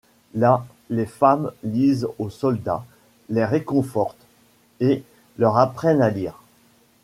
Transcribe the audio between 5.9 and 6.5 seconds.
à lire.